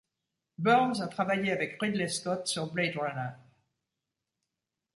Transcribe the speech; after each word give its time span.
Burns 0.57 0.99
a 1.03 1.07
travaillé 1.07 1.51
avec 1.51 1.79
Ridley 1.79 2.07
Scott 2.07 2.47
sur 2.47 2.73
Blade 2.73 2.95
Runner. 2.97 3.33